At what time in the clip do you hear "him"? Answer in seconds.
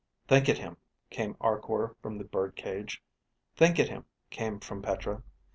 0.57-0.77, 3.89-4.05